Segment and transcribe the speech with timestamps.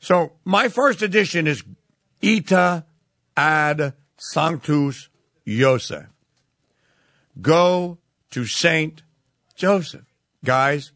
[0.00, 1.62] So my first edition is
[2.22, 2.84] Ita
[3.36, 5.08] ad Sanctus
[5.46, 6.06] Joseph.
[7.40, 7.98] Go
[8.30, 9.02] to Saint
[9.54, 10.04] Joseph.
[10.44, 10.92] Guys,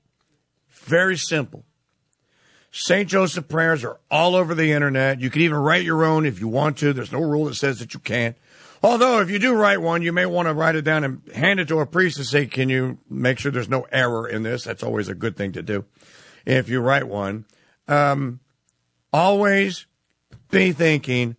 [0.71, 1.64] very simple.
[2.77, 3.09] St.
[3.09, 5.21] Joseph prayers are all over the internet.
[5.21, 6.93] You can even write your own if you want to.
[6.93, 8.36] There's no rule that says that you can't.
[8.82, 11.61] Although, if you do write one, you may want to write it down and hand
[11.61, 14.64] it to a priest and say, Can you make sure there's no error in this?
[14.64, 15.84] That's always a good thing to do
[16.45, 17.45] if you write one.
[17.86, 18.41] Um,
[19.15, 19.87] always
[20.51, 21.37] be thinking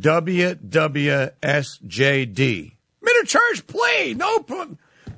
[0.00, 2.72] WWSJD.
[3.00, 4.14] Middle Church Plea.
[4.14, 4.44] No,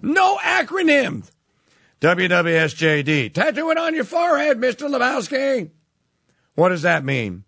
[0.00, 1.28] no acronym.
[2.00, 3.34] WWSJD.
[3.34, 4.88] Tattoo it on your forehead, Mr.
[4.88, 5.70] Lebowski.
[6.54, 7.44] What does that mean?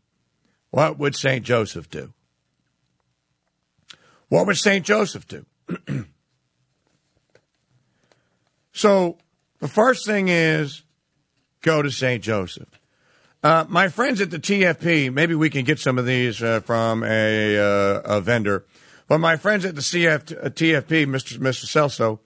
[0.71, 1.45] What would St.
[1.45, 2.13] Joseph do?
[4.29, 4.85] What would St.
[4.85, 5.47] Joseph do?
[8.73, 9.19] so
[9.61, 10.83] the first thing is
[11.61, 12.23] go to St.
[12.23, 12.82] Joseph.
[13.43, 17.03] Uh, my friends at the TFP, maybe we can get some of these uh, from
[17.03, 18.65] a, uh, a vendor.
[19.09, 21.39] But my friends at the CF, TFP, Mr.
[21.39, 21.67] Mr.
[21.67, 22.21] Celso,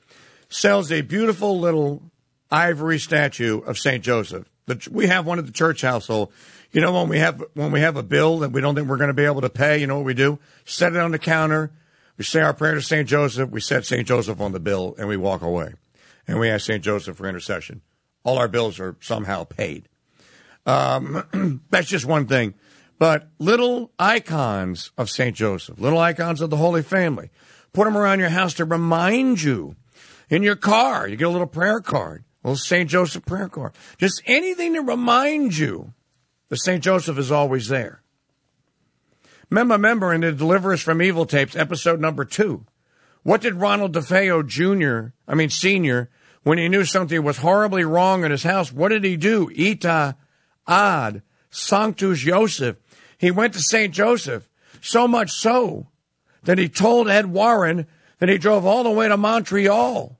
[0.48, 2.03] sells a beautiful little
[2.50, 4.50] ivory statue of Saint Joseph.
[4.91, 6.33] We have one at the church household.
[6.73, 8.98] You know when we have when we have a bill that we don't think we're
[8.98, 10.39] going to be able to pay, you know what we do?
[10.64, 11.70] Set it on the counter.
[12.19, 13.51] We say our prayer to Saint Joseph.
[13.51, 15.75] We set Saint Joseph on the bill, and we walk away.
[16.28, 17.83] And we ask Saint Joseph for intercession.
[18.25, 19.89] All our bills are somehow paid.
[20.67, 22.55] Um, that's just one thing.
[22.98, 27.31] But little icons of Saint Joseph, little icons of the Holy Family,
[27.73, 29.77] put them around your house to remind you.
[30.28, 32.89] In your car, you get a little prayer card a little St.
[32.89, 33.73] Joseph prayer card.
[33.98, 35.95] Just anything to remind you
[36.48, 36.83] that St.
[36.83, 38.03] Joseph is always there.
[39.51, 42.64] Remember, remember in the Deliver Us from Evil tapes, episode number two,
[43.25, 46.08] what did Ronald DeFeo Jr., I mean Sr.,
[46.45, 49.51] when he knew something was horribly wrong in his house, what did he do?
[49.51, 50.14] Ita
[50.67, 52.77] ad Sanctus Joseph.
[53.19, 53.95] He went to St.
[53.95, 54.48] Joseph,
[54.81, 55.89] so much so
[56.45, 57.86] that he told Ed Warren
[58.19, 60.18] that he drove all the way to Montreal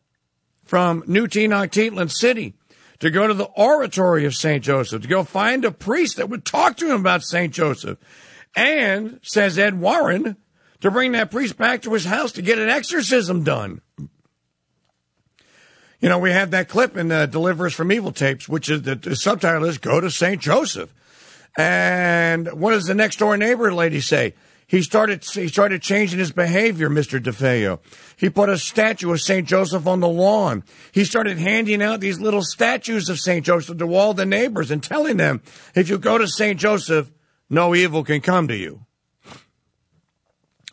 [0.65, 2.55] from New Tenochtitlan City
[2.99, 4.63] to go to the oratory of St.
[4.63, 7.53] Joseph, to go find a priest that would talk to him about St.
[7.53, 7.99] Joseph.
[8.55, 10.37] And, says Ed Warren,
[10.81, 13.83] to bring that priest back to his house to get an exorcism done.
[16.01, 18.83] You know, we have that clip in the Deliver Us from Evil tapes, which is
[18.83, 20.41] the, the subtitle is Go to St.
[20.41, 20.93] Joseph.
[21.57, 24.35] And what does the next door neighbor lady say?
[24.69, 27.23] He started he started changing his behavior, Mr.
[27.23, 27.79] DeFeo.
[28.17, 29.47] He put a statue of St.
[29.47, 30.65] Joseph on the lawn.
[30.91, 33.47] He started handing out these little statues of St.
[33.47, 35.41] Joseph to all the neighbors and telling them,
[35.77, 36.59] if you go to St.
[36.59, 37.13] Joseph,
[37.49, 38.85] no evil can come to you.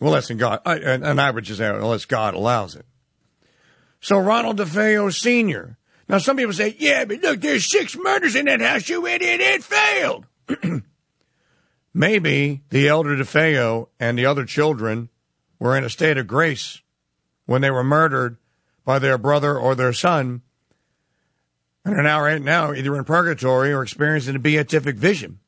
[0.02, 2.86] Well, that's in God, and, and I would just say, unless God allows it.
[4.04, 5.78] So Ronald DeFeo Sr.
[6.10, 9.40] Now, some people say, yeah, but look, there's six murders in that house, you idiot,
[9.40, 10.26] it failed.
[11.94, 15.08] Maybe the elder DeFeo and the other children
[15.58, 16.82] were in a state of grace
[17.46, 18.36] when they were murdered
[18.84, 20.42] by their brother or their son,
[21.86, 25.40] and are now right now either in purgatory or experiencing a beatific vision.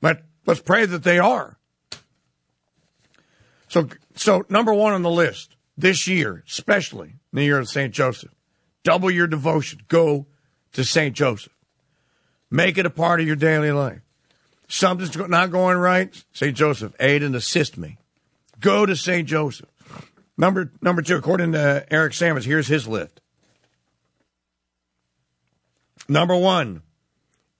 [0.00, 1.58] But let's pray that they are.
[3.66, 7.92] So, so number one on the list this year, especially in the year of St.
[7.92, 8.34] Joseph,
[8.84, 9.80] double your devotion.
[9.88, 10.26] Go
[10.72, 11.14] to St.
[11.14, 11.52] Joseph.
[12.50, 14.02] Make it a part of your daily life
[14.70, 16.56] something's not going right, St.
[16.56, 17.98] Joseph, aid and assist me.
[18.60, 19.28] Go to St.
[19.28, 19.68] Joseph.
[20.38, 23.20] Number number two, according to Eric Sammons, here's his list.
[26.08, 26.82] Number one,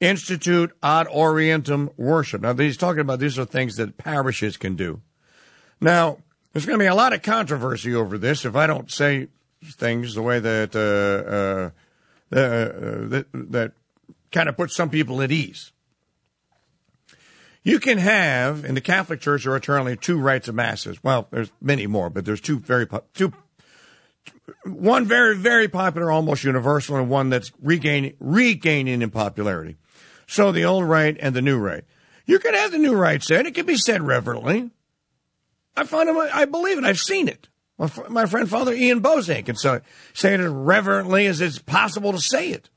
[0.00, 2.40] institute ad orientem worship.
[2.40, 5.02] Now, he's talking about these are things that parishes can do.
[5.80, 6.18] Now,
[6.52, 9.28] there's going to be a lot of controversy over this if I don't say
[9.64, 13.72] things the way that uh, uh, uh, that, that
[14.32, 15.72] kind of puts some people at ease.
[17.62, 21.02] You can have in the Catholic Church there are currently two rites of masses.
[21.04, 23.32] Well, there's many more, but there's two very two
[24.64, 29.76] one very very popular, almost universal, and one that's regaining regaining in popularity.
[30.26, 31.84] So the old rite and the new rite.
[32.24, 34.70] You can have the new rite said; it can be said reverently.
[35.76, 36.16] I find it.
[36.16, 36.84] I believe it.
[36.84, 37.48] I've seen it.
[38.10, 39.80] My friend Father Ian Bozan can say,
[40.12, 42.68] say it as reverently as it's possible to say it.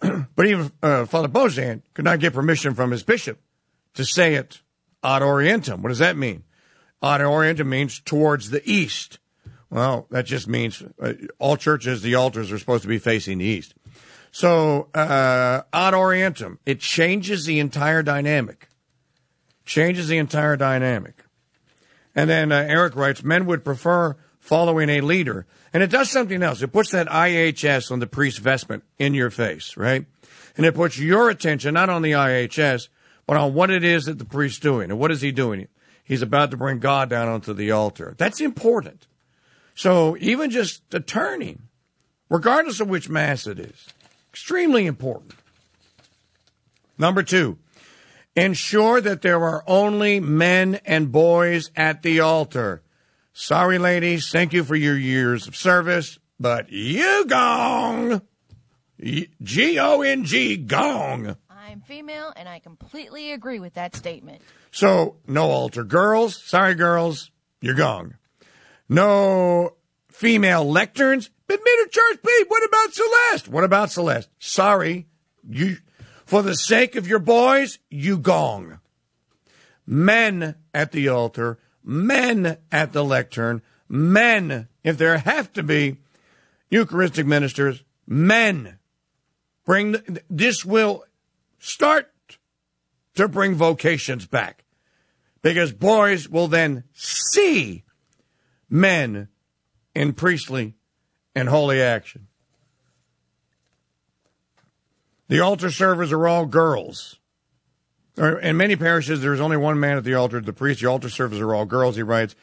[0.34, 3.40] but even uh, Father Bozan could not get permission from his bishop
[3.94, 4.62] to say it
[5.02, 5.80] ad orientem.
[5.80, 6.44] What does that mean?
[7.02, 9.18] Ad orientem means towards the east.
[9.68, 13.44] Well, that just means uh, all churches, the altars are supposed to be facing the
[13.44, 13.74] east.
[14.30, 18.68] So, uh, ad orientem, it changes the entire dynamic.
[19.66, 21.23] Changes the entire dynamic.
[22.14, 25.46] And then uh, Eric writes, men would prefer following a leader.
[25.72, 26.62] And it does something else.
[26.62, 30.04] It puts that IHS on the priest's vestment in your face, right?
[30.56, 32.88] And it puts your attention not on the IHS,
[33.26, 34.90] but on what it is that the priest's doing.
[34.90, 35.66] And what is he doing?
[36.04, 38.14] He's about to bring God down onto the altar.
[38.18, 39.06] That's important.
[39.74, 41.62] So even just the turning,
[42.28, 43.86] regardless of which mass it is,
[44.30, 45.34] extremely important.
[46.98, 47.58] Number two,
[48.36, 52.82] ensure that there are only men and boys at the altar.
[53.32, 58.22] Sorry, ladies, thank you for your years of service, but you gong.
[59.00, 61.36] G O N G gong.
[61.50, 64.40] I'm female and I completely agree with that statement.
[64.70, 66.40] So, no altar girls.
[66.42, 68.14] Sorry, girls, you're gong.
[68.88, 69.74] No
[70.10, 71.30] female lecterns.
[71.46, 73.48] But Middle Church Pete, what about Celeste?
[73.48, 74.30] What about Celeste?
[74.38, 75.06] Sorry,
[75.48, 75.78] you,
[76.24, 78.80] for the sake of your boys, you gong.
[79.86, 85.98] Men at the altar, men at the lectern, men, if there have to be
[86.70, 88.78] Eucharistic ministers, men.
[89.64, 91.04] Bring the, this will
[91.58, 92.10] start
[93.14, 94.64] to bring vocations back
[95.42, 97.84] because boys will then see
[98.68, 99.28] men
[99.94, 100.74] in priestly
[101.34, 102.26] and holy action.
[105.28, 107.18] The altar servers are all girls.
[108.16, 110.40] In many parishes, there's only one man at the altar.
[110.40, 112.36] The priest, the altar servers are all girls, he writes,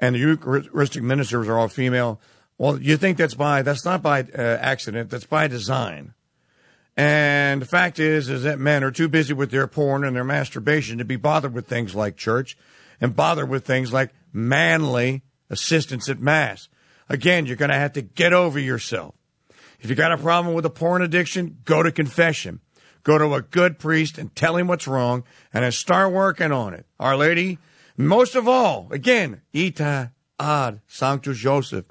[0.00, 2.20] and the Eucharistic ministers are all female.
[2.58, 6.14] Well, you think that's by, that's not by uh, accident, that's by design.
[6.96, 10.24] And the fact is, is that men are too busy with their porn and their
[10.24, 12.56] masturbation to be bothered with things like church
[13.00, 16.68] and bothered with things like manly assistance at mass.
[17.08, 19.14] Again, you're going to have to get over yourself.
[19.82, 22.60] If you got a problem with a porn addiction, go to confession.
[23.02, 26.72] Go to a good priest and tell him what's wrong and then start working on
[26.72, 26.86] it.
[27.00, 27.58] Our Lady,
[27.96, 31.84] most of all, again, ita ad Sanctus Joseph.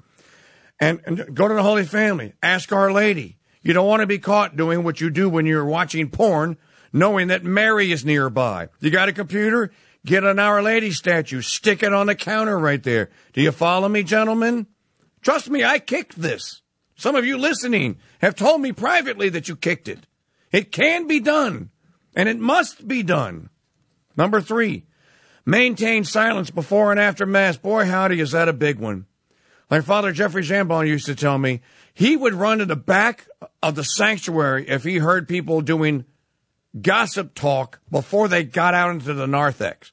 [0.80, 2.32] And, and go to the Holy Family.
[2.42, 3.36] Ask Our Lady.
[3.60, 6.56] You don't want to be caught doing what you do when you're watching porn,
[6.94, 8.70] knowing that Mary is nearby.
[8.80, 9.70] You got a computer?
[10.06, 11.42] Get an Our Lady statue.
[11.42, 13.10] Stick it on the counter right there.
[13.34, 14.66] Do you follow me, gentlemen?
[15.20, 16.61] Trust me, I kicked this.
[16.96, 20.06] Some of you listening have told me privately that you kicked it.
[20.50, 21.70] It can be done,
[22.14, 23.48] and it must be done.
[24.16, 24.84] Number three,
[25.46, 27.56] maintain silence before and after Mass.
[27.56, 29.06] Boy, howdy, is that a big one.
[29.70, 31.62] Like Father Jeffrey Jambon used to tell me,
[31.94, 33.26] he would run to the back
[33.62, 36.04] of the sanctuary if he heard people doing
[36.78, 39.92] gossip talk before they got out into the narthex.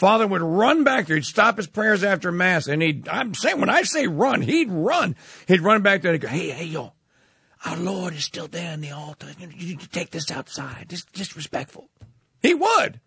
[0.00, 1.16] Father would run back there.
[1.16, 4.70] He'd stop his prayers after Mass, and he'd, I'm saying, when I say run, he'd
[4.70, 5.14] run.
[5.46, 6.94] He'd run back there and go, hey, hey, yo,
[7.66, 9.26] our Lord is still there in the altar.
[9.38, 10.86] You need to take this outside.
[10.88, 11.90] Just, just respectful.
[12.40, 13.00] He would.